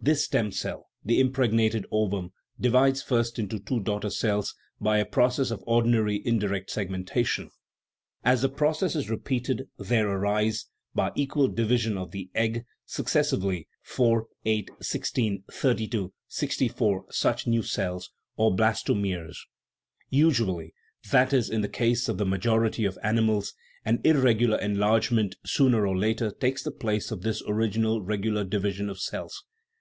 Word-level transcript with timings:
This 0.00 0.22
stem 0.24 0.52
cell, 0.52 0.90
the 1.02 1.18
impregnated 1.18 1.86
ovum, 1.90 2.34
divides 2.60 3.00
first 3.00 3.38
into 3.38 3.58
two 3.58 3.80
daughter 3.80 4.10
cells, 4.10 4.54
by 4.78 4.98
a 4.98 5.04
process 5.06 5.50
of 5.50 5.64
ordinary 5.66 6.20
indirect 6.26 6.70
segmentation; 6.70 7.50
as 8.22 8.42
the 8.42 8.50
process 8.50 8.94
is 8.94 9.08
re 9.08 9.16
peated 9.16 9.66
there 9.78 10.06
arise 10.10 10.66
(by 10.94 11.10
equal 11.14 11.48
division 11.48 11.96
of 11.96 12.10
the 12.10 12.28
egg) 12.34 12.66
suc 12.84 13.06
cessively 13.06 13.66
four, 13.80 14.26
eight, 14.44 14.70
sixteen, 14.82 15.42
thirty 15.50 15.88
two, 15.88 16.12
sixty 16.28 16.68
four 16.68 17.06
such 17.10 17.46
new 17.46 17.62
cells, 17.62 18.10
or" 18.36 18.54
blastomeres." 18.54 19.38
Usually 20.10 20.74
(that 21.12 21.32
is, 21.32 21.48
in 21.48 21.62
the 21.62 21.66
case 21.66 22.10
of 22.10 22.18
the 22.18 22.26
majority 22.26 22.84
of 22.84 22.98
animals) 23.02 23.54
an 23.86 24.02
irregular 24.04 24.58
en 24.58 24.76
largement 24.76 25.36
sooner 25.46 25.86
or 25.86 25.96
later 25.96 26.30
takes 26.30 26.62
the 26.62 26.70
place 26.72 27.10
of 27.10 27.22
this 27.22 27.42
original 27.48 28.02
regular 28.02 28.44
division 28.44 28.90
of 28.90 29.00
cells. 29.00 29.42